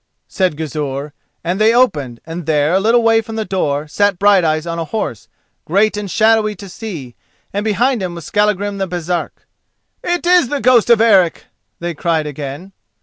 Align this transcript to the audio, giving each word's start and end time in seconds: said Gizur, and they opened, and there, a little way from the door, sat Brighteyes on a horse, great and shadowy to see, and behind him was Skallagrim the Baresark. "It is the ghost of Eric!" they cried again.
said 0.27 0.57
Gizur, 0.57 1.13
and 1.43 1.61
they 1.61 1.75
opened, 1.75 2.21
and 2.25 2.47
there, 2.47 2.73
a 2.73 2.79
little 2.79 3.03
way 3.03 3.21
from 3.21 3.35
the 3.35 3.45
door, 3.45 3.87
sat 3.87 4.17
Brighteyes 4.17 4.65
on 4.65 4.79
a 4.79 4.85
horse, 4.85 5.27
great 5.65 5.95
and 5.95 6.09
shadowy 6.09 6.55
to 6.55 6.67
see, 6.67 7.15
and 7.53 7.63
behind 7.63 8.01
him 8.01 8.15
was 8.15 8.25
Skallagrim 8.25 8.79
the 8.79 8.87
Baresark. 8.87 9.45
"It 10.03 10.25
is 10.25 10.49
the 10.49 10.59
ghost 10.59 10.89
of 10.89 11.01
Eric!" 11.01 11.45
they 11.77 11.93
cried 11.93 12.25
again. 12.25 12.71